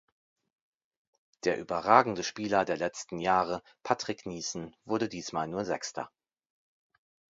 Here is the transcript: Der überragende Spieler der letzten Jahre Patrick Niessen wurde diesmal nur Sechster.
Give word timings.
Der 1.43 1.59
überragende 1.59 2.23
Spieler 2.23 2.65
der 2.65 2.75
letzten 2.75 3.19
Jahre 3.19 3.61
Patrick 3.83 4.25
Niessen 4.25 4.75
wurde 4.83 5.07
diesmal 5.07 5.47
nur 5.47 5.63
Sechster. 5.63 6.09